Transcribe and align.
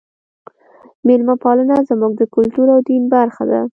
میلمه 1.05 1.35
پالنه 1.43 1.77
زموږ 1.89 2.11
د 2.17 2.23
کلتور 2.35 2.67
او 2.73 2.79
دین 2.87 3.03
برخه 3.15 3.43
ده. 3.51 3.61